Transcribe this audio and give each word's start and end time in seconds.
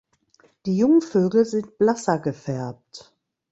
Die 0.65 0.77
Jungvögel 0.79 1.45
sind 1.45 1.77
blasser 1.77 2.17
gefärbt. 2.17 3.13